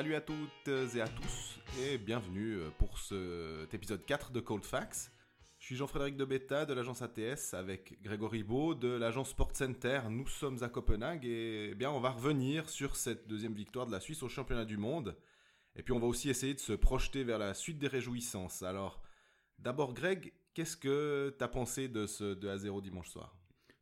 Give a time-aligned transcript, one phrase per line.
[0.00, 5.12] Salut à toutes et à tous et bienvenue pour cet épisode 4 de Cold Facts.
[5.58, 10.00] Je suis Jean-Frédéric de Beta de l'agence ATS avec Grégory Beau de l'agence Sport Center.
[10.08, 13.92] Nous sommes à Copenhague et eh bien on va revenir sur cette deuxième victoire de
[13.92, 15.18] la Suisse au championnat du monde.
[15.76, 18.62] Et puis on va aussi essayer de se projeter vers la suite des réjouissances.
[18.62, 19.02] Alors
[19.58, 23.36] d'abord Greg, qu'est-ce que tu as pensé de ce 2 à 0 dimanche soir?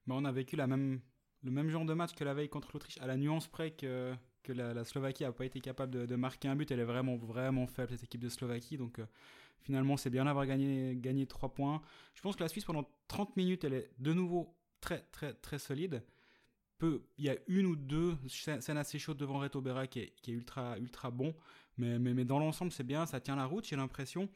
[0.09, 3.17] On a vécu le même genre de match que la veille contre l'Autriche, à la
[3.17, 4.17] nuance près que,
[4.53, 6.71] la, Slovaquie n'a pas été capable de, marquer un but.
[6.71, 8.77] Elle est vraiment, vraiment faible, cette équipe de Slovaquie.
[8.77, 9.07] Donc euh,
[9.61, 11.83] finalement, c'est bien d'avoir gagné, gagné 3 points.
[12.15, 15.59] Je pense que la Suisse, pendant 30 minutes, elle est de nouveau très, très, très
[15.59, 16.03] solide.
[16.81, 20.31] Il y a une ou deux scènes assez chaudes devant Reto Berra qui est, qui
[20.31, 21.35] est ultra, ultra bon.
[21.77, 24.29] Mais, mais, mais dans l'ensemble, c'est bien, ça tient la route, j'ai l'impression.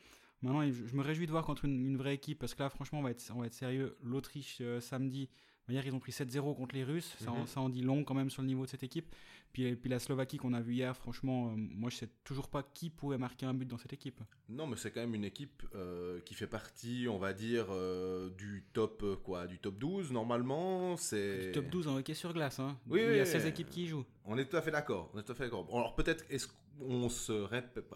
[0.43, 3.02] Maintenant, je me réjouis de voir contre une, vraie équipe parce que là, franchement, on
[3.02, 3.97] va être, on va être sérieux.
[4.02, 5.29] L'Autriche euh, samedi,
[5.68, 7.16] Hier, ils ont pris 7-0 contre les Russes.
[7.21, 7.46] Mhm.
[7.46, 9.15] Ça, en dit long quand même sur le niveau de cette équipe.
[9.52, 12.63] Puis, puis la Slovaquie qu'on a vu hier, franchement, euh, moi je sais toujours pas
[12.63, 14.21] qui pouvait marquer un but dans cette équipe.
[14.49, 18.30] Non, mais c'est quand même une équipe euh, qui fait partie, on va dire, euh,
[18.30, 20.96] du top quoi, du top 12 normalement.
[20.96, 22.59] C'est du top 12 en hockey sur glace.
[22.60, 22.79] Hein.
[22.87, 24.07] Oui, il y a 16 équipes qui y jouent.
[24.24, 25.10] On est tout à fait d'accord.
[25.13, 25.68] On est tout à fait d'accord.
[25.71, 27.46] Alors peut-être est-ce qu'on se,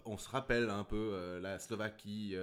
[0.05, 2.35] on se rappelle un peu la Slovaquie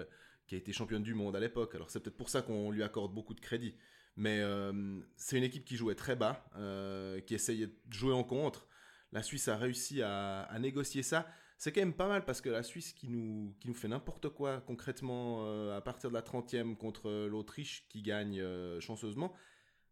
[0.47, 1.75] qui a été championne du monde à l'époque.
[1.77, 3.77] Alors c'est peut-être pour ça qu'on lui accorde beaucoup de crédit.
[4.17, 8.25] Mais euh, c'est une équipe qui jouait très bas, euh, qui essayait de jouer en
[8.25, 8.67] contre.
[9.12, 11.27] La Suisse a réussi à, à négocier ça.
[11.57, 14.29] C'est quand même pas mal parce que la Suisse qui nous, qui nous fait n'importe
[14.29, 18.42] quoi concrètement euh, à partir de la 30e contre l'Autriche qui gagne
[18.81, 19.33] chanceusement,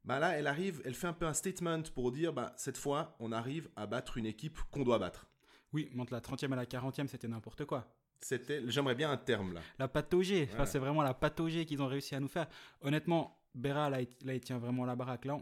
[0.05, 3.17] bah là elle arrive, elle fait un peu un statement pour dire bah cette fois
[3.21, 5.29] on arrive à battre une équipe qu'on doit battre.
[5.73, 7.95] Oui, entre la 30e et la 40e c'était n'importe quoi.
[8.21, 9.61] C'était, j'aimerais bien un terme là.
[9.79, 12.47] La pataugée, enfin, c'est vraiment la pataugée qu'ils ont réussi à nous faire.
[12.81, 15.25] Honnêtement, Berra, là, il tient vraiment la baraque.
[15.25, 15.39] Là,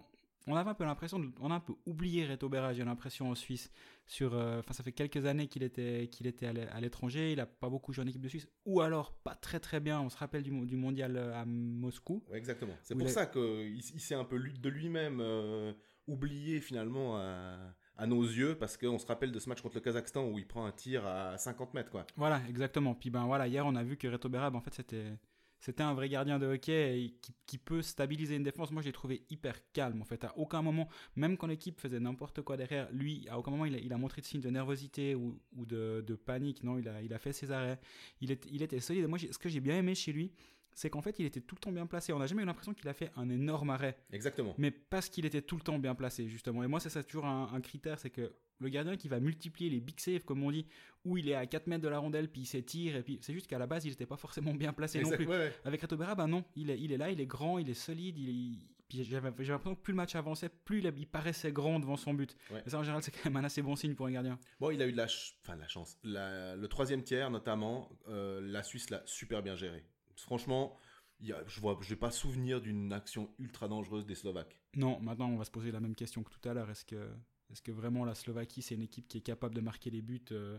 [0.47, 3.35] on, avait un peu l'impression, on a un peu oublié Reto Berra, j'ai l'impression, en
[3.35, 3.71] Suisse.
[4.07, 7.47] Sur, euh, enfin, ça fait quelques années qu'il était, qu'il était à l'étranger, il a
[7.47, 10.01] pas beaucoup joué en équipe de Suisse, ou alors pas très très bien.
[10.01, 12.25] On se rappelle du, du mondial euh, à Moscou.
[12.33, 12.75] exactement.
[12.83, 15.73] C'est pour ça qu'il il, s'est un peu de lui-même euh,
[16.09, 19.83] oublié finalement à, à nos yeux parce qu'on se rappelle de ce match contre le
[19.83, 22.07] Kazakhstan où il prend un tir à 50 mètres quoi.
[22.17, 22.95] Voilà, exactement.
[22.95, 25.13] Puis ben voilà, hier on a vu que Reto Berra, ben, en fait c'était
[25.61, 27.15] c'était un vrai gardien de hockey
[27.47, 28.71] qui, peut stabiliser une défense.
[28.71, 30.01] Moi, je l'ai trouvé hyper calme.
[30.01, 33.51] En fait, à aucun moment, même quand l'équipe faisait n'importe quoi derrière, lui, à aucun
[33.51, 36.65] moment, il a, montré de signes de nervosité ou, de, panique.
[36.65, 37.79] Non, il a, il a fait ses arrêts.
[38.23, 39.07] Il, est, il était solide.
[39.07, 40.33] Moi, ce que j'ai bien aimé chez lui,
[40.73, 42.15] c'est qu'en fait, il était tout le temps bien placé.
[42.15, 43.99] On n'a jamais eu l'impression qu'il a fait un énorme arrêt.
[44.13, 44.55] Exactement.
[44.57, 46.65] Mais parce qu'il était tout le temps bien placé, justement.
[46.65, 49.81] Et moi, c'est ça toujours un critère, c'est que le gardien qui va multiplier les
[49.81, 50.67] big saves, comme on dit,
[51.05, 53.33] où il est à 4 mètres de la rondelle, puis il s'étire, et puis c'est
[53.33, 55.27] juste qu'à la base, il n'était pas forcément bien placé non plus.
[55.65, 57.75] Avec Reto Berra, ben non, il est, il est là, il est grand, il est
[57.75, 58.59] solide, il
[58.91, 62.37] puis j'avais l'impression que plus le match avançait, plus il, paraissait grand devant son but.
[62.67, 64.37] Et ça, en général, c'est quand même un assez bon signe pour un gardien.
[64.59, 65.97] Bon, il a eu de la, enfin, la chance.
[66.03, 69.85] Le troisième tiers, notamment, euh, la Suisse l'a super bien géré.
[70.17, 70.77] Franchement,
[71.21, 74.61] je ne vais pas souvenir d'une action ultra dangereuse des Slovaques.
[74.75, 76.69] Non, maintenant, on va se poser la même question que tout à l'heure.
[76.69, 77.11] Est-ce que
[77.51, 80.25] est-ce que vraiment la Slovaquie, c'est une équipe qui est capable de marquer les buts
[80.31, 80.59] euh,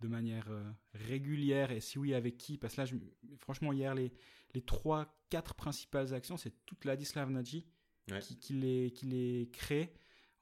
[0.00, 1.70] de manière euh, régulière?
[1.70, 2.58] Et si oui, avec qui?
[2.58, 2.86] Parce que là,
[3.38, 4.12] franchement, hier, les,
[4.54, 5.06] les 3-4
[5.56, 7.66] principales actions, c'est toute Ladislav Nagy
[8.20, 9.94] qui, qui, les, qui les crée.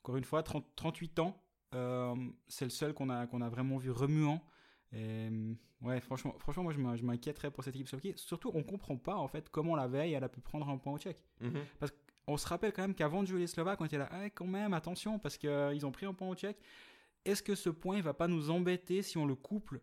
[0.03, 1.43] Encore une fois, 30, 38 ans,
[1.75, 2.15] euh,
[2.49, 4.44] c'est le seul qu'on a, qu'on a vraiment vu remuant.
[4.94, 5.28] Et,
[5.82, 8.19] ouais, franchement, franchement, moi, je m'inquiéterais pour cette équipe slovaque.
[8.19, 10.93] Surtout, on comprend pas, en fait, comment la veille, elle a pu prendre un point
[10.93, 11.22] au tchèque.
[11.43, 11.62] Mm-hmm.
[11.78, 11.97] Parce que
[12.27, 14.47] on se rappelle quand même qu'avant de jouer les Slovaques, on était là, ah, quand
[14.47, 16.59] même, attention, parce qu'ils euh, ont pris un point au Tchèque.
[17.25, 19.81] Est-ce que ce point, il va pas nous embêter si on le couple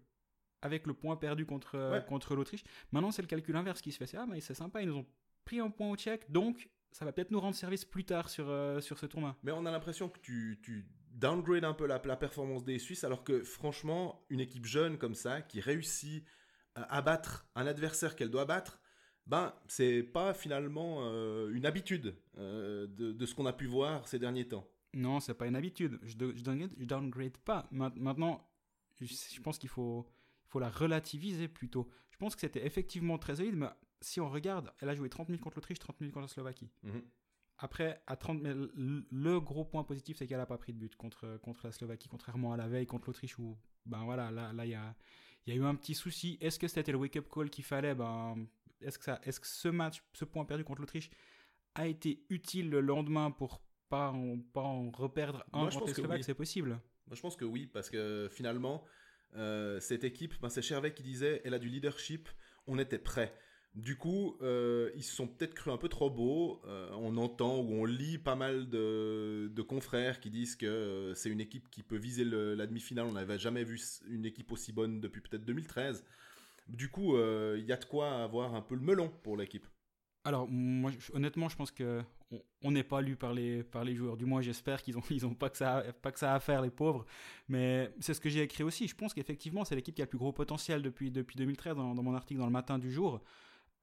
[0.62, 2.64] avec le point perdu contre, euh, contre l'Autriche?
[2.92, 4.08] Maintenant, c'est le calcul inverse qui se fait.
[4.08, 5.06] C'est, ah, mais c'est sympa, ils nous ont
[5.46, 8.50] pris un point au Tchèque, donc ça va peut-être nous rendre service plus tard sur,
[8.50, 9.36] euh, sur ce tournoi.
[9.44, 13.04] Mais on a l'impression que tu, tu downgrades un peu la, la performance des Suisses,
[13.04, 16.26] alors que franchement, une équipe jeune comme ça, qui réussit
[16.76, 18.80] à battre un adversaire qu'elle doit battre,
[19.28, 24.08] ben c'est pas finalement euh, une habitude euh, de, de, ce qu'on a pu voir
[24.08, 24.68] ces derniers temps.
[24.94, 26.00] Non, c'est pas une habitude.
[26.04, 27.68] Je, je, downgrade, je downgrade pas.
[27.72, 28.46] Maintenant,
[29.00, 30.06] je, pense qu'il faut,
[30.56, 31.90] la relativiser plutôt.
[32.10, 33.70] Je pense que c'était effectivement très solide, mais
[34.02, 36.70] si on regarde, elle a joué 30 minutes contre l'Autriche, 30 minutes contre la Slovaquie.
[36.84, 37.02] Mhm.
[37.64, 40.96] Après, à 30, mais le gros point positif, c'est qu'elle a pas pris de but
[40.96, 43.56] contre, contre la Slovaquie, contrairement à la veille contre l'Autriche où,
[43.86, 44.96] ben voilà, là, là, il y a,
[45.46, 46.40] y a eu un petit souci.
[46.42, 47.94] Est-ce que c'était le wake-up call qu'il fallait?
[47.94, 48.48] Ben,
[48.82, 51.12] est-ce que ça, est-ce que ce match, ce point perdu contre l'Autriche
[51.76, 56.24] a été utile le lendemain pour pas en, pas en reperdre un contre les Slovaques?
[56.24, 56.70] C'est possible.
[57.06, 58.84] Moi, je pense que oui, parce que finalement,
[59.36, 62.28] euh, cette équipe, ben, c'est Chervet qui disait, elle a du leadership,
[62.66, 63.36] on était prêt.
[63.76, 66.62] Du coup, euh, ils se sont peut-être cru un peu trop beaux.
[66.66, 71.30] Euh, on entend ou on lit pas mal de, confrères qui disent que euh, c'est
[71.30, 73.06] une équipe qui peut viser la demi-finale.
[73.06, 73.80] On n'avait jamais vu
[74.10, 76.04] une équipe aussi bonne depuis peut-être 2013.
[76.68, 79.66] Du coup, il y a de quoi avoir un peu le melon pour l'équipe.
[80.24, 82.04] Alors, moi, honnêtement, je pense que
[82.64, 84.18] on- n'est pas lu par les, par les joueurs.
[84.18, 86.40] Du moins, j'espère qu'ils ont, ils ont pas, que ça, à- pas que ça à
[86.40, 87.06] faire, les pauvres.
[87.48, 88.88] Mais c'est ce que j'ai écrit aussi.
[88.88, 91.96] Je pense qu'effectivement, c'est l'équipe qui a le plus gros potentiel depuis, depuis 2013 dans,
[91.96, 93.22] dans mon article dans le matin du jour.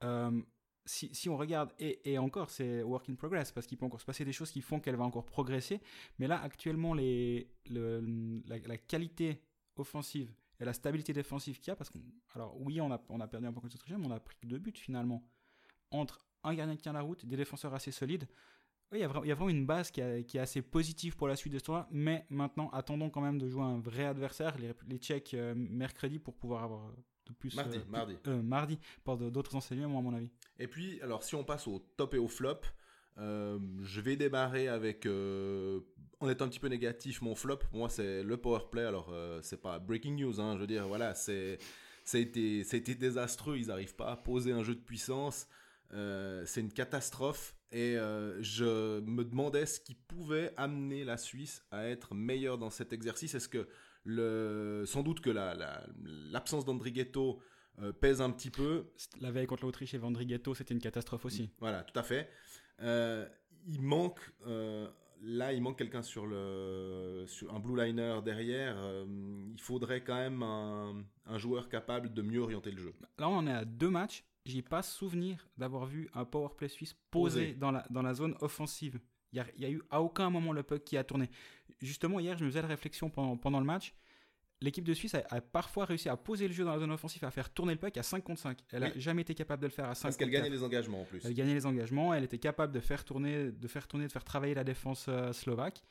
[0.04, 0.42] Euh,
[0.88, 4.24] si, on regarde, et, encore, c'est work in progress, parce qu'il peut encore se passer
[4.24, 5.80] des choses qui font qu'elle va encore progresser.
[6.18, 9.42] Mais là, actuellement, la, qualité
[9.76, 12.00] offensive et la stabilité défensive qu'il y a, parce qu'on.
[12.34, 14.72] Alors, oui, on a, perdu un peu contre l'Autriche, mais on a pris deux buts
[14.74, 15.22] finalement.
[15.90, 18.26] Entre un gardien qui tient la route, des défenseurs assez solides.
[18.92, 21.64] Il y, a vraiment une base qui est assez positive pour la suite de ce
[21.64, 25.54] tournoi, mais maintenant, attendons quand même de jouer un vrai adversaire, les, les Tchèques euh,
[25.54, 26.90] mercredi, pour pouvoir avoir
[27.28, 27.54] de plus.
[27.54, 28.16] Mardi, euh, mardi.
[28.26, 28.78] euh, mardi,
[29.16, 30.30] de- d'autres enseignements, à mon avis.
[30.58, 32.60] Et puis, alors si on passe au top et au flop,
[33.18, 35.80] euh, je vais démarrer avec, euh,
[36.20, 37.58] en étant un petit peu négatif, mon flop.
[37.72, 38.84] Moi, c'est le power play.
[38.84, 41.58] Alors, euh, c'est pas breaking news, hein, je veux dire, voilà, c'est,
[42.76, 43.58] a été désastreux.
[43.58, 45.46] Ils n'arrivent pas à poser un jeu de puissance.
[45.90, 47.54] C'est une catastrophe.
[47.70, 52.70] Et euh, je me demandais ce qui pouvait amener la Suisse à être meilleure dans
[52.70, 53.34] cet exercice.
[53.34, 53.68] Est-ce que
[54.04, 55.86] le, sans doute que la, la-
[56.32, 57.40] l'absence d'Andrighetto
[57.82, 58.86] euh, pèse un petit peu.
[59.20, 61.50] La veille contre l'Autriche et Vendrighetto, c'était une catastrophe aussi.
[61.60, 62.30] Voilà, tout à fait.
[62.80, 63.28] Euh,
[63.66, 64.20] il manque,
[65.22, 68.76] là, il manque quelqu'un sur le, sur un blue liner derrière.
[68.78, 69.04] Euh,
[69.52, 72.94] il faudrait quand même un, un joueur capable de mieux orienter le jeu.
[73.18, 74.24] Là, on en est à deux matchs.
[74.46, 77.54] J'ai pas souvenir d'avoir vu un power play suisse posé, Posé.
[77.54, 78.98] Dans, la, dans la zone offensive.
[79.32, 81.28] Il y a, eu à aucun moment le puck qui a tourné.
[81.82, 83.94] Justement, hier, je me faisais la réflexion pendant, pendant le match.
[84.62, 87.22] L'équipe de Suisse a, a parfois réussi à poser le jeu dans la zone offensive,
[87.24, 88.58] à faire tourner le puck à 5 contre 5.
[88.72, 89.00] Elle n'a Oui.
[89.00, 90.44] jamais été capable de le faire à 5 Parce qu'elle contre 4.
[90.44, 91.24] gagnait les engagements en plus.
[91.24, 94.24] Elle gagnait les engagements, elle était capable de faire tourner, de faire tourner, de faire
[94.24, 95.82] travailler la défense euh, slovaque.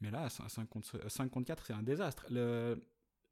[0.00, 2.24] Mais là, à 5 contre, 5 contre 4, c'est un désastre.
[2.30, 2.82] Le-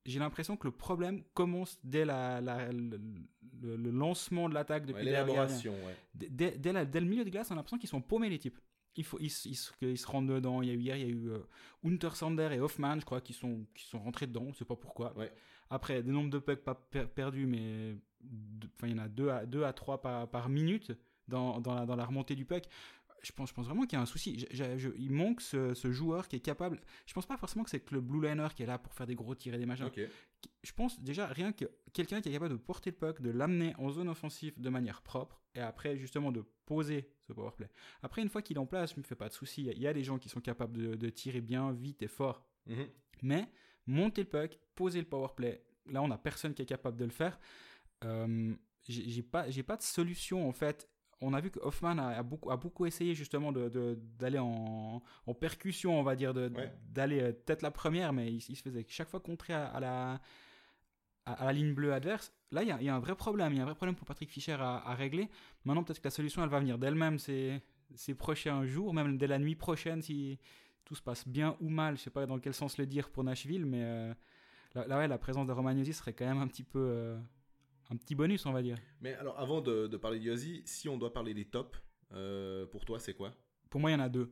[0.06, 5.05] J'ai l'impression que le problème commence dès la, la- le, lancement de l'attaque depuis Ouais.
[5.05, 5.97] L'élaboration, ouais.
[6.14, 8.29] Dès, dès- dès la- dès le milieu de glace, on a l'impression qu'ils sont paumés
[8.31, 8.58] les types.
[8.99, 9.49] Il faut, ils, se-
[9.82, 10.62] ils rentrent dedans.
[10.62, 11.38] Il y a eu hier, il y a eu euh,
[11.85, 14.43] Untersander et Hoffman, je crois, qui sont, qui sont rentrés dedans.
[14.44, 15.17] On ne sait pas pourquoi.
[15.19, 15.31] Ouais.
[15.70, 17.97] Après, des nombres de pucks pas per- perdus, mais
[18.76, 20.93] enfin, il y en a 2 à, deux à 3 par, par minute
[21.29, 22.64] dans, dans, la, dans la remontée du puck.
[23.26, 24.38] Je pense, je pense vraiment qu'il y a un souci.
[24.38, 26.81] Je- je- je- il manque ce, ce joueur qui est capable.
[27.06, 29.06] Je pense pas forcément que c'est que le blue liner qui est là pour faire
[29.08, 29.87] des gros tirs et des machins
[30.62, 33.75] je pense déjà rien que quelqu'un qui est capable de porter le puck, de l'amener
[33.78, 37.69] en zone offensive de manière propre, et après justement de poser ce power play.
[38.02, 39.62] Après, une fois qu'il est en place, je me fais pas de soucis.
[39.72, 42.46] Il y a- des gens qui sont capables de, de tirer bien, vite et fort.
[42.67, 42.87] Mhm.
[43.22, 43.49] Mais
[43.87, 47.05] monter le puck, poser le power play, là on a personne qui est capable de
[47.06, 47.40] le faire.
[48.05, 48.55] Euh,
[48.88, 50.88] j'ai pas, j'ai pas de solution en fait.
[51.22, 54.38] On a vu que Hoffman a, a beaucoup, a beaucoup essayé justement de- de- d'aller
[54.38, 56.72] en, en percussion, on va dire, Ouais.
[56.90, 59.80] d'aller euh, peut-être la première, mais il, il se faisait chaque fois contrer à, à
[59.80, 60.20] la,
[61.24, 62.32] à, à la ligne bleue adverse.
[62.52, 63.52] Là, il y, a- il y a un vrai problème.
[63.52, 65.30] Il y a un vrai problème pour Patrick Fischer à, à régler.
[65.64, 67.62] Maintenant, peut-être que la solution, elle va venir d'elle-même ces,
[67.94, 70.38] ces prochains jours, même dès la nuit prochaine, si
[70.84, 71.96] tout se passe bien ou mal.
[71.96, 74.14] Je sais pas dans quel sens le dire pour Nashville, mais euh,
[74.74, 77.19] là, là, ouais, la présence de Romagnosi serait quand même un petit peu euh,
[77.90, 78.78] un petit bonus, on va dire.
[79.00, 81.78] Mais alors, avant de, de parler de Yossi, si on doit parler des tops,
[82.12, 83.32] euh, pour toi, c'est quoi?
[83.70, 84.31] Pour moi, il y en a deux.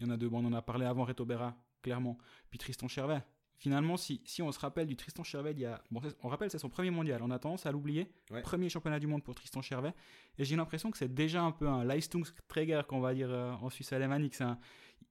[0.00, 0.28] Il y en a deux.
[0.28, 2.18] Bon, on en a parlé avant Reto Berra, clairement.
[2.50, 3.22] Puis Tristan Chervet.
[3.58, 5.82] Finalement, si, si on se rappelle du Tristan Chervet, il y a...
[5.90, 7.22] bon, on rappelle, c'est son premier mondial.
[7.22, 8.06] On a tendance à l'oublier.
[8.30, 8.42] Ouais.
[8.42, 9.94] Premier championnat du monde pour Tristan Chervet.
[10.36, 13.70] Et j'ai l'impression que c'est déjà un peu un Leistungsträger, qu'on va dire euh, en
[13.70, 14.34] Suisse alémanique.
[14.34, 14.58] C'est un-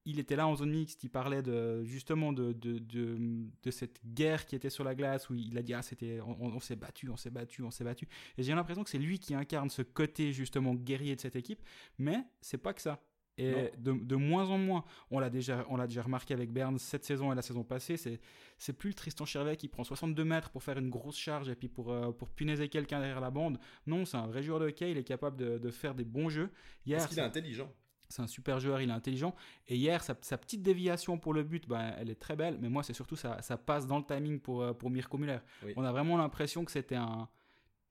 [0.07, 3.17] Il était là en zone mixte, il parlait de, justement de, de, de,
[3.63, 6.39] de cette guerre qui était sur la glace, où il a dit ah, c'était, on,
[6.41, 8.07] on s'est battu, on s'est battu, on s'est battu.
[8.37, 11.61] Et j'ai l'impression que c'est lui qui incarne ce côté justement guerrier de cette équipe.
[11.97, 13.01] Mais c'est pas que ça.
[13.37, 16.79] Et de, de moins en moins, on l'a déjà, on l'a déjà remarqué avec Berne
[16.79, 18.21] cette saison et la saison passée, c'est,
[18.57, 21.55] c'est plus le Tristan Chervet qui prend 62 mètres pour faire une grosse charge et
[21.55, 23.59] puis pour, euh, pour punaiser quelqu'un derrière la bande.
[23.87, 26.29] Non, c'est un vrai joueur de hockey, il est capable de, de faire des bons
[26.29, 26.49] jeux.
[26.85, 27.69] Hier, Parce qu'il est intelligent.
[28.09, 29.33] C'est un super joueur, il est intelligent.
[29.67, 32.57] Et hier, sa, sa petite déviation pour le but, ben, elle est très belle.
[32.61, 35.39] Mais moi, c'est surtout ça, ça passe dans le timing pour, euh, pour Mirko Müller.
[35.63, 35.73] Oui.
[35.75, 37.27] On a vraiment l'impression que c'était un,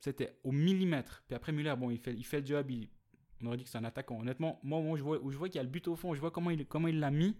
[0.00, 1.22] c'était au millimètre.
[1.26, 2.70] Puis après Müller, bon, il fait, il fait le job.
[2.70, 2.88] il-
[3.42, 4.20] on aurait dit que c'est un attaquant.
[4.20, 6.14] Honnêtement, moi, moi, je vois, où je vois qu'il y a le but au fond,
[6.14, 7.36] je vois comment il, comment il l'a mis.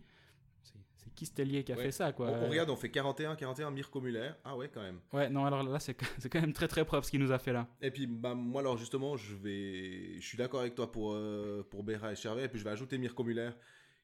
[0.64, 1.84] C'est, Kistellier qui a Ouais.
[1.84, 2.28] fait ça, quoi.
[2.28, 4.30] On, on regarde, on fait 41, 41, Mirko Muller.
[4.42, 4.98] Ah ouais, quand même.
[5.12, 7.52] Ouais, non, alors là, c'est, quand même très très propre ce qu'il nous a fait
[7.52, 7.68] là.
[7.80, 10.16] Et puis, bah, moi, alors, justement, je vais.
[10.20, 12.44] Je suis d'accord avec toi pour, euh, pour Béra et Chervet.
[12.44, 13.50] Et puis, je vais ajouter Mirko Muller,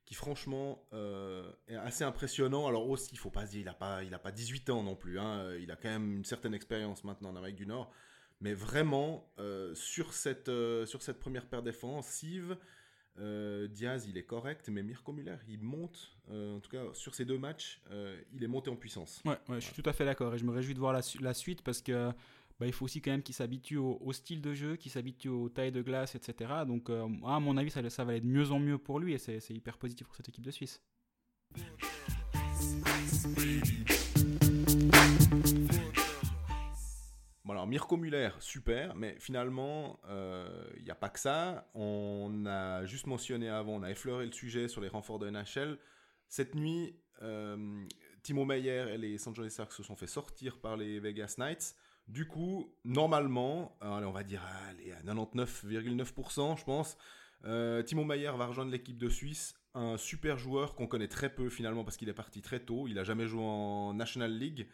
[0.04, 2.68] qui, franchement, euh, est assez impressionnant.
[2.68, 4.82] Alors, aussi, il faut pas se dire, il a pas, il a pas 18 ans
[4.84, 5.18] non plus.
[5.18, 5.52] hein.
[5.58, 7.90] Il a quand même une certaine expérience maintenant en Amérique du Nord.
[8.40, 9.28] Mais vraiment,
[9.74, 10.50] sur, cette,
[10.86, 12.56] sur cette première paire défensive,
[13.16, 17.38] Diaz, il est correct, mais Mirko Muller, il monte, en tout cas sur ces deux
[17.38, 17.82] matchs,
[18.32, 19.22] il est monté en puissance.
[19.24, 21.34] Ouais, je suis tout à fait d'accord et je me réjouis de voir la, la
[21.34, 22.12] suite parce que
[22.60, 25.48] bah, il faut aussi quand même qu'il s'habitue au, style de jeu, qu'il s'habitue aux
[25.48, 26.52] tailles de glace, etc.
[26.66, 29.14] Donc, euh, à mon avis, ça, ça va aller de mieux en mieux pour lui
[29.14, 30.82] et c'est hyper positif pour cette équipe de Suisse.
[37.50, 41.68] Alors Mirko Muller, super, mais finalement, il euh, n'y a pas que ça.
[41.74, 45.78] On a juste mentionné avant, on a effleuré le sujet sur les renforts de NHL.
[46.28, 47.84] Cette nuit, euh,
[48.22, 51.74] Timo Meyer et les San Jose Sharks se sont fait sortir par les Vegas Knights.
[52.08, 56.96] Du coup, normalement, on va dire allez, à 99,9%, je pense,
[57.44, 61.48] euh, Timo Mayer va rejoindre l'équipe de Suisse, un super joueur qu'on connaît très peu
[61.48, 62.86] finalement parce qu'il est parti très tôt.
[62.88, 64.68] Il n'a jamais joué en National League.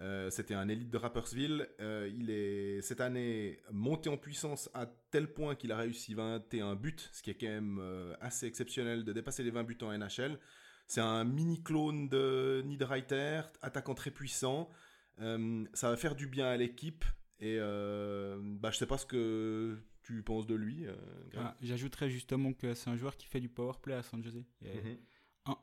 [0.00, 1.68] Euh, c'était un élite de Rappersville.
[1.80, 6.74] Euh, il est cette année monté en puissance à tel point qu'il a réussi 21
[6.74, 10.38] buts, ce qui est quand même assez exceptionnel de dépasser les 20 buts en NHL.
[10.86, 14.70] C'est un mini clone de Niederreiter, attaquant très puissant.
[15.20, 17.04] Euh, ça va faire du bien à l'équipe.
[17.40, 20.86] Et euh, bah, je sais pas ce que tu penses de lui.
[20.86, 20.94] Euh,
[21.36, 24.44] ah, j'ajouterais justement que c'est un joueur qui fait du power play à San Jose.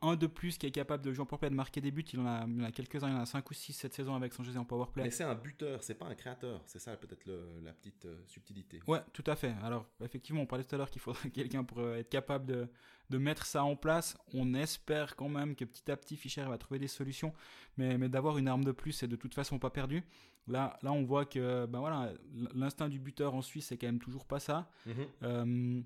[0.02, 2.06] Un, de plus qui est capable de jouer en powerplay, de marquer des buts.
[2.14, 4.44] Il en a, a quelques-uns, il en a 5 ou 6 cette saison avec son
[4.44, 5.04] José en powerplay.
[5.04, 6.62] Mais c'est un buteur, c'est pas un créateur.
[6.66, 7.26] C'est ça peut-être
[7.64, 8.82] la petite euh, subtilité.
[8.88, 9.54] Ouais, tout à fait.
[9.64, 12.68] Alors, effectivement, on parlait tout à l'heure qu'il faudrait quelqu'un pour euh, être capable de,
[13.10, 14.18] de, mettre ça en place.
[14.34, 17.34] On espère quand même que petit à petit, Fischer va trouver des solutions.
[17.78, 20.04] Mais, mais d'avoir une arme de plus, c'est de toute façon pas perdu.
[20.48, 22.12] Là, là on voit que ben voilà,
[22.54, 24.70] l'instinct du buteur en Suisse, c'est quand même toujours pas ça.
[24.86, 24.94] Mhm.
[25.24, 25.82] Euh,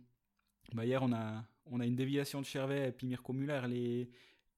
[0.73, 3.61] bah hier, on a, on a une déviation de Chervet et puis Mirko Muller.
[3.67, 4.09] Les,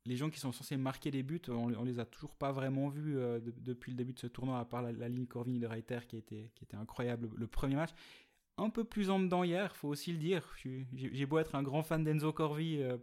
[0.05, 2.89] les gens qui sont censés marquer des buts, on, on les a toujours pas vraiment
[2.89, 5.99] vus euh, depuis le début de ce tournoi, à part la, ligne Corvini de Reiter
[6.07, 7.91] qui était, qui était incroyable le premier match.
[8.57, 10.43] Un peu plus en dedans hier, faut aussi le dire.
[10.93, 12.81] J'ai beau être un grand fan d'Enzo Corvi.
[12.81, 12.97] Euh,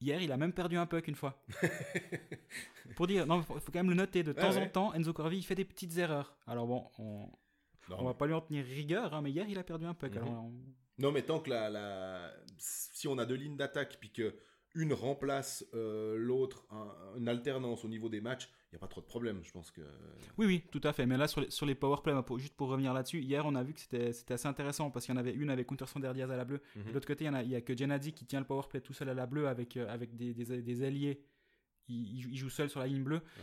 [0.00, 1.42] hier, il a même perdu un puck une fois.
[2.96, 4.22] Pour dire, non, faut, faut quand même le noter.
[4.22, 6.36] De temps en temps, Enzo Corvi, il fait des petites erreurs.
[6.46, 7.28] Alors bon, on,
[7.98, 10.14] on va pas lui en tenir rigueur, hein, mais hier, il a perdu un puck.
[10.14, 10.52] Mhm.
[11.00, 14.34] Non, mais tant que la, si on a deux lignes d'attaque, puis que
[14.74, 16.64] une remplace euh, l'autre,
[17.16, 19.72] une alternance au niveau des matchs, il n'y a pas trop de problème, je pense
[19.72, 19.80] que...
[20.38, 21.06] Oui, oui, tout à fait.
[21.06, 23.74] Mais là, sur les, sur les powerplay, juste pour revenir là-dessus, hier, on a vu
[23.74, 26.44] que c'était assez intéressant, parce qu'il y en avait une avec Unterson Diaz à la
[26.44, 26.62] bleue.
[26.76, 26.84] Mhm.
[26.84, 28.92] De l'autre côté, il n'y a, y a que Genadzi qui tient le powerplay tout
[28.92, 31.24] seul à la bleue, avec, euh, avec des, des, alliés.
[31.88, 33.22] Il, joue seul sur la ligne bleue.
[33.38, 33.42] Il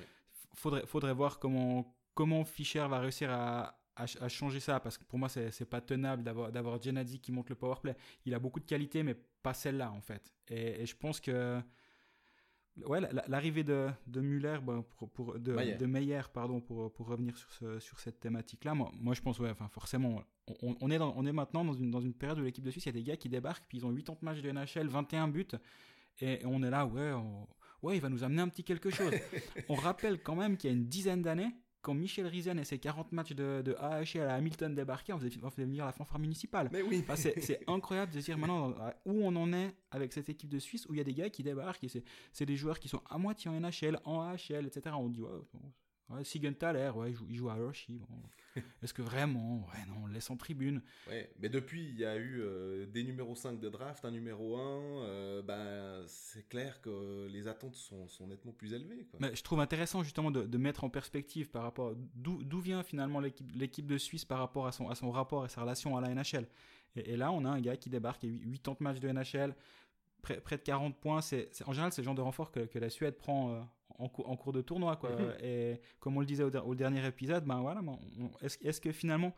[0.54, 5.20] Faudrait, faudrait voir comment, comment Fischer va réussir à, à, changer ça parce que pour
[5.20, 7.96] moi c'est pas tenable d'avoir d'avoir Genadzi qui monte le power play.
[8.26, 10.34] Il a beaucoup de qualités mais pas celle-là en fait.
[10.50, 11.62] Et, je pense que
[12.86, 14.60] ouais l'arrivée de, de Muller
[14.98, 15.76] pour, pour, de, Meyer.
[15.76, 19.22] de Meyer pardon pour, pour revenir sur ce, sur cette thématique là moi, moi je
[19.22, 20.22] pense ouais enfin forcément
[20.62, 22.70] on, on, est dans, on est maintenant dans une dans une période où l'équipe de
[22.70, 24.88] Suisse il y a des gars qui débarquent puis ils ont 80 matchs de NHL
[24.90, 25.48] 21 buts
[26.20, 27.14] et on est là ouais
[27.82, 29.14] ouais il va nous amener un petit quelque chose.
[29.70, 31.56] on rappelle quand même qu'il y a une dizaine d'années
[31.88, 35.64] quand Michel Rizen et ses 40 matchs de, de AHL à Hamilton débarquaient, on faisait,
[35.64, 36.68] venir la fanfare municipale.
[36.74, 37.02] Mais oui.
[37.16, 38.76] c'est incroyable de dire maintenant
[39.06, 41.30] où on en est avec cette équipe de Suisse où il y a des gars
[41.30, 42.04] qui débarquent et
[42.34, 44.96] c'est des joueurs qui sont à moitié en NHL, en AHL, etc.
[45.00, 45.30] On dit, ouais,
[46.10, 48.00] Ouais, Sigenthaler, ouais, il joue, il joue à Hiroshi.
[48.84, 49.68] Est-ce que vraiment?
[49.68, 50.82] Ouais, non, on le laisse en tribune.
[51.08, 54.58] Ouais, mais depuis, il y a eu euh, des numéros 5 de draft, un numéro
[54.58, 54.60] 1.
[54.60, 59.06] Euh, ben, c'est clair que les attentes sont, sont nettement plus élevées.
[59.12, 59.20] Quoi.
[59.22, 63.20] Mais je trouve intéressant justement de, de mettre en perspective par rapport d'où vient finalement
[63.20, 66.14] l'équipe de Suisse par rapport à son, à son rapport et sa relation à la
[66.14, 66.48] NHL.
[66.96, 69.56] Et, là, on a un gars qui débarque, et 80 matchs de NHL,
[70.22, 71.22] près, près de 40 points.
[71.22, 73.60] C'est, en général, c'est le genre de renfort que, que la Suède prend euh,
[74.00, 74.96] en, cours de tournoi.
[74.96, 75.12] Quoi.
[75.44, 77.82] Et comme on le disait au, dernier épisode, ben voilà,
[78.42, 79.34] est-ce, que finalement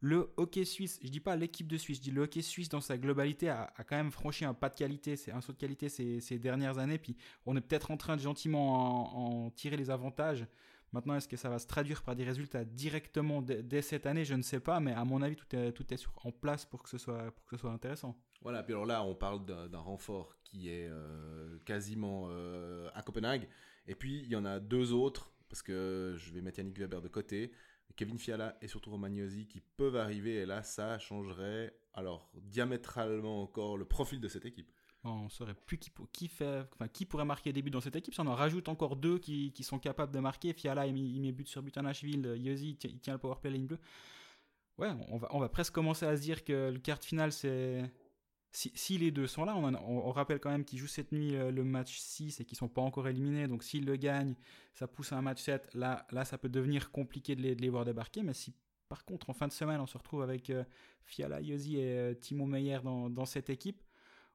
[0.00, 2.80] le hockey suisse, je dis pas l'équipe de Suisse, je dis le hockey suisse dans
[2.80, 5.88] sa globalité a, quand même franchi un pas de qualité, c'est un saut de qualité
[5.88, 9.90] ces, ces, dernières années, puis on est peut-être en train de gentiment en, tirer les
[9.90, 10.44] avantages.
[10.92, 14.26] Maintenant, est-ce que ça va se traduire par des résultats directement dès, cette année?
[14.26, 16.66] Je ne sais pas, mais à mon avis, tout est, tout est sur, en place
[16.66, 18.14] pour que, ce soit, pour que ce soit intéressant.
[18.42, 23.48] Voilà, puis alors là, on parle d'un, renfort qui est euh, quasiment euh, à Copenhague.
[23.86, 27.00] Et puis, il y en a deux autres, parce que je vais mettre Yannick Weber
[27.00, 27.52] de côté,
[27.94, 30.34] Kevin Fiala et surtout Romagnosi qui peuvent arriver.
[30.34, 34.70] Et là, ça changerait, alors, diamétralement encore le profil de cette équipe.
[35.04, 35.78] On ne saurait plus
[36.12, 38.14] qui, fait, enfin, qui pourrait marquer des buts dans cette équipe.
[38.14, 41.48] Si on en rajoute encore deux qui, sont capables de marquer, Fiala, il, met but
[41.48, 43.80] sur but à Nashville, Yosi, il tient le powerplay ligne bleue.
[44.78, 47.90] Ouais, on va, on va presque commencer à se dire que le quart final, c'est
[48.52, 51.64] si, les deux sont là, on, rappelle quand même qu'ils jouent cette nuit euh, le
[51.64, 53.48] match 6 et qu'ils sont pas encore éliminés.
[53.48, 54.34] Donc s'ils le gagnent,
[54.74, 55.70] ça pousse à un match 7.
[55.74, 58.22] Là, là ça peut devenir compliqué de les, voir débarquer.
[58.22, 58.54] Mais si
[58.90, 60.64] par contre, en fin de semaine, on se retrouve avec euh,
[61.06, 63.82] Fiala, Yosi et euh, Timo Meyer dans, dans, cette équipe.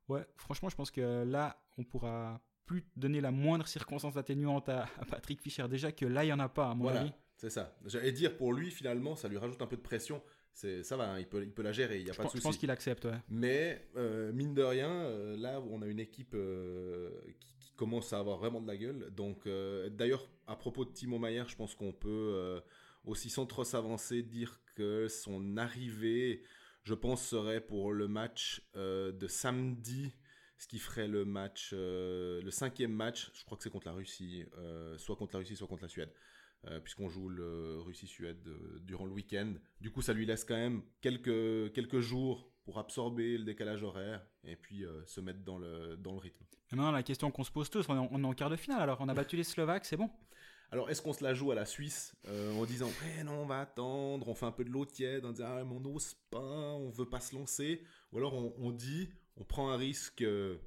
[0.08, 4.88] Ouais, franchement, je pense que là, on pourra plus donner la moindre circonstance atténuante à,
[5.10, 5.68] Patrick Fischer.
[5.68, 7.14] Déjà que là, il n'y en a pas, à mon voilà, avis.
[7.36, 7.78] C'est ça.
[7.86, 10.24] J'allais dire, pour lui, finalement, ça lui rajoute un peu de pression.
[10.58, 12.30] C'est, ça va, hein, il, peut, il peut la gérer, il n'y a pas de
[12.30, 12.40] souci.
[12.40, 13.20] Je pense qu'il accepte, ouais.
[13.30, 13.88] Mais,
[14.34, 16.36] mine de rien, là, on a une équipe
[17.40, 19.12] qui, qui, commence à avoir vraiment de la gueule.
[19.12, 19.48] Donc,
[19.92, 22.60] d'ailleurs, à propos de Timo Meyer, je pense qu'on peut
[23.08, 26.44] aussi sans trop s'avancer, dire que son arrivée,
[26.84, 30.14] je pense, serait pour le match euh, de samedi,
[30.58, 33.94] ce qui ferait le match, euh, le cinquième match, je crois que c'est contre la
[33.94, 36.12] Russie, euh, soit contre la Russie, soit contre la Suède.
[36.82, 38.46] Puisqu'on joue le Russie-Suède
[38.82, 39.54] durant le week-end.
[39.80, 44.26] Du coup, ça lui laisse quand même quelques, quelques jours pour absorber le décalage horaire
[44.44, 46.44] et puis se mettre dans le, dans le rythme.
[46.72, 49.08] maintenant, la question qu'on se pose tous, on est, en, quart de finale alors, on
[49.08, 50.10] a battu les Slovaques, c'est bon
[50.70, 53.46] alors, est-ce qu'on se la joue à la Suisse euh, en disant eh non, on
[53.46, 56.40] va attendre, on fait un peu de l'eau tiède, en disant ah, on n'ose pas,
[56.40, 60.58] on veut pas se lancer Ou alors on, dit, on prend un risque euh,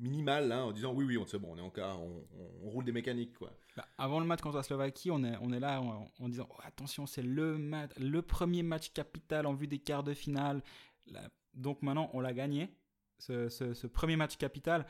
[0.00, 2.84] minimal hein, en disant oui, oui, on, c'est bon, on est en quart, on, roule
[2.84, 3.34] des mécaniques.
[3.34, 3.52] quoi.
[3.80, 6.56] Bah, avant le match contre la Slovaquie, on est, on est là en, disant oh,
[6.64, 7.56] attention, c'est le,
[7.96, 10.62] le premier match capital en vue des quarts de finale.
[11.54, 12.74] donc maintenant, on l'a gagné,
[13.18, 14.86] ce, ce premier match capital.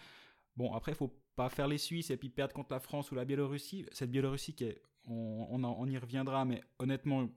[0.56, 3.14] Bon, après, il faut pas faire les Suisses et puis perdre contre la France ou
[3.14, 3.86] la Biélorussie.
[3.92, 7.28] Cette Biélorussie, qui est, on, on, y reviendra, mais honnêtement,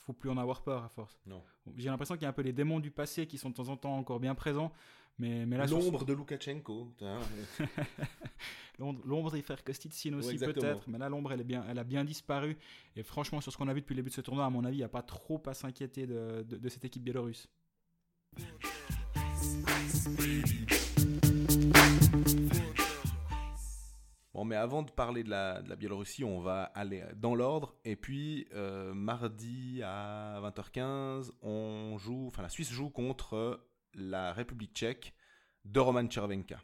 [0.00, 1.18] faut plus en avoir peur à force.
[1.76, 3.70] J'ai l'impression qu'il y a un peu les démons du passé qui sont de temps
[3.70, 4.72] en temps encore bien présents.
[5.18, 6.94] Mais, mais L'ombre de Loukachenko.
[8.78, 10.88] l'ombre des frères Kostitsin aussi peut-être.
[10.88, 12.56] Mais là, l'ombre, elle, est bien, elle a bien disparu.
[12.94, 14.64] Et franchement, sur ce qu'on a vu depuis le début de ce tournoi, à mon
[14.64, 17.48] avis, il n'y a pas trop à s'inquiéter de, de, de cette équipe biélorusse.
[24.34, 27.74] Bon, mais avant de parler de la, de la Biélorussie, on va aller dans l'ordre.
[27.84, 33.60] Et puis, euh, mardi à 20h15, on joue, enfin, la Suisse joue contre
[33.94, 35.14] la République tchèque
[35.64, 36.62] de Roman Chervenka.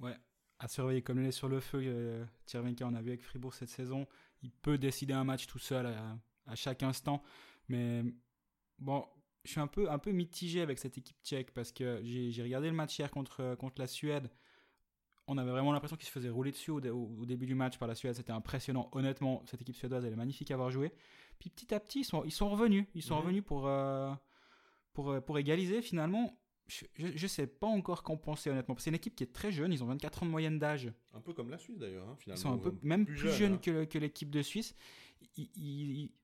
[0.00, 0.16] Ouais,
[0.58, 1.80] à surveiller comme il est sur le feu.
[1.84, 4.06] Euh, on a vu avec Fribourg cette saison.
[4.42, 7.22] Il peut décider un match tout seul à, à chaque instant.
[7.68, 8.02] Mais
[8.78, 9.06] bon,
[9.44, 12.68] je suis un peu, un peu mitigé avec cette équipe tchèque parce que j'ai regardé
[12.68, 14.30] le match hier contre, contre la Suède
[15.26, 17.94] on avait vraiment l'impression qu'ils se faisaient rouler dessus au, début du match par la
[17.94, 18.14] Suède.
[18.14, 18.88] C'était impressionnant.
[18.92, 20.92] Honnêtement, cette équipe suédoise, elle est magnifique à avoir joué.
[21.38, 22.86] Puis petit à petit, ils sont, ils sont revenus.
[22.94, 24.12] Ils sont revenus pour, euh,
[24.92, 26.38] pour, euh, pour égaliser finalement.
[26.68, 28.76] Je ne sais pas encore qu'en penser honnêtement.
[28.78, 30.90] C'est une équipe qui est très jeune, ils ont 24 ans de moyenne d'âge.
[31.12, 32.38] Un peu comme la Suisse d'ailleurs, hein, finalement.
[32.38, 33.84] Ils sont un peu, même plus, jeunes, hein.
[33.86, 34.74] que, l'équipe de Suisse.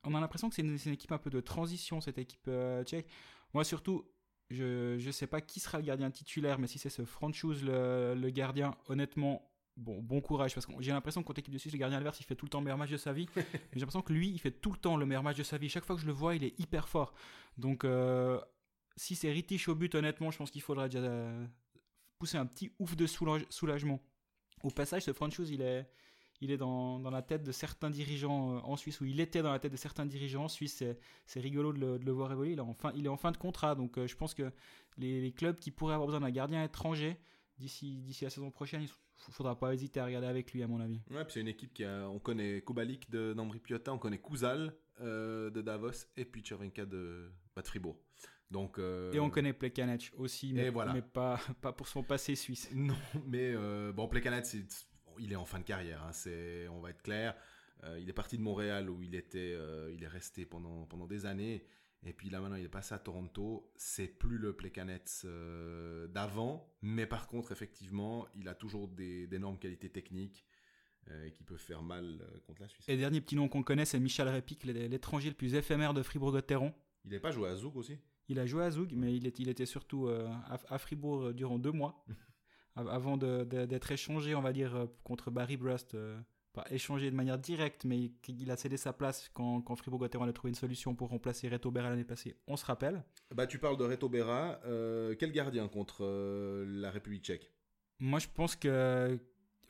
[0.04, 3.08] on a l'impression que c'est une, équipe un peu de transition, cette équipe euh, tchèque.
[3.52, 4.06] Moi surtout,
[4.48, 8.14] je ne sais pas qui sera le gardien titulaire, mais si c'est ce Franchus le,
[8.14, 10.54] le gardien, honnêtement, bon, bon courage.
[10.54, 12.44] Parce que j'ai l'impression que contre l'équipe de Suisse, le gardien adverse, il fait tout
[12.46, 13.26] le temps le meilleur match de sa vie.
[13.72, 15.68] j'ai l'impression que lui, il fait tout le temps le meilleur match de sa vie.
[15.68, 17.14] Chaque fois que je le vois, il est hyper fort.
[17.56, 18.40] Donc, euh,
[18.98, 21.46] si c'est Rittich au but, honnêtement, je pense qu'il faudra déjà euh,
[22.18, 24.00] pousser un petit ouf de soulagement.
[24.62, 25.88] Au passage, ce Franchus, il est
[26.40, 29.42] il est dans, dans, la tête de certains dirigeants euh, en Suisse, ou il était
[29.42, 30.84] dans la tête de certains dirigeants en Suisse.
[31.26, 32.52] C'est rigolo de le, voir évoluer.
[32.52, 34.52] Il est, en fin, il est en fin de contrat, donc euh, je pense que
[34.96, 37.16] les, clubs qui pourraient avoir besoin d'un gardien étranger
[37.58, 38.88] d'ici la saison prochaine, il
[39.28, 41.00] ne faudra pas hésiter à regarder avec lui, à mon avis.
[41.10, 44.72] Ouais, c'est une équipe qui a, on connaît Kubalik de Nambri Piotta, on connaît Kuzal
[45.00, 47.96] euh, de Davos, et puis Chervenka de, bah, de Fribourg.
[48.50, 52.70] Donc, Et on connaît Plekanec aussi, mais, mais pas, pas pour son passé suisse.
[52.74, 53.54] Non, mais
[53.92, 54.46] bon, Plekanec,
[55.18, 57.34] il est en fin de carrière, hein, c'est, on va être clair.
[57.84, 61.06] Euh, il est parti de Montréal où il était, euh, il est resté pendant, pendant
[61.06, 61.64] des années.
[62.04, 63.70] Et puis là maintenant, il est passé à Toronto.
[63.76, 69.90] C'est plus le Plekanec euh, d'avant, mais par contre, effectivement, il a toujours d'énormes qualités
[69.90, 70.44] techniques
[71.32, 72.86] qui peuvent faire mal contre la Suisse.
[72.86, 76.74] Et dernier petit nom qu'on connaît, c'est Michel Repic, l'étranger le plus éphémère de Fribourg-Gotteron.
[77.06, 77.96] Il n'a pas joué à Zoug aussi?
[78.28, 82.04] Il a joué à Zoug, mais il, il était surtout à, Fribourg durant deux mois.
[82.86, 85.94] avant d'être échangé, on va dire, euh, contre Barry Brust.
[85.94, 86.18] Euh,
[86.52, 90.32] pas échangé de manière directe, mais il a cédé sa place quand, quand Fribourg-Gotteron a
[90.32, 92.36] trouvé une solution pour remplacer Reto Berra l'année passée.
[92.46, 93.04] On se rappelle.
[93.34, 94.58] Bah, tu parles de Reto Berra.
[94.64, 96.04] Euh, quel gardien contre
[96.66, 97.52] la République tchèque?
[98.00, 99.18] Moi, je pense que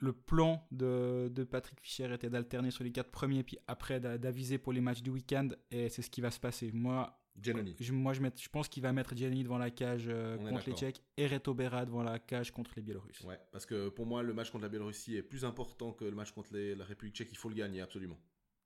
[0.01, 4.59] le plan de, de Patrick Fischer était d'alterner sur les quatre premiers, puis après d'aviser
[4.59, 6.71] pour les matchs du week-end, et c'est ce qui va se passer.
[6.73, 10.69] Moi, je, moi, je, je pense qu'il va mettre Giannini devant la cage euh, contre
[10.69, 13.21] les Tchèques et Reto Berra devant la cage contre les Biélorusses.
[13.23, 16.15] Ouais, parce que pour moi, le match contre la Biélorussie est plus important que le
[16.15, 17.29] match contre la République tchèque.
[17.31, 18.19] Il faut le gagner, absolument.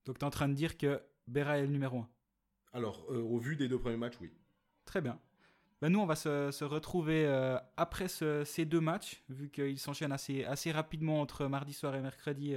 [0.05, 2.09] Donc, tu es en train de dire que Berra est le numéro 1
[2.73, 4.31] Alors, euh, au vu des deux premiers matchs, oui.
[4.85, 5.19] Très bien.
[5.81, 10.13] Ben, nous, on va se, se retrouver euh, après ces deux matchs, vu qu'ils s'enchaînent
[10.13, 12.55] assez, assez rapidement entre mardi soir et mercredi.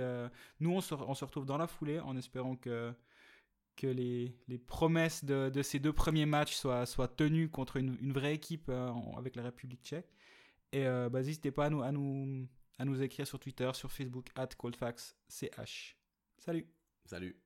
[0.60, 2.94] nous, on se, on se retrouve dans la foulée en espérant que
[3.76, 7.98] que les, les promesses de, de, ces deux premiers matchs soient, soient tenues contre une,
[8.02, 8.72] une vraie équipe
[9.18, 10.12] avec la République tchèque.
[10.72, 12.48] Et bah, n'hésitez pas à nous, à, nous,
[12.80, 15.16] à nous écrire sur Twitter, sur Facebook, at coldfaxch.
[16.38, 16.68] Salut
[17.06, 17.45] Salut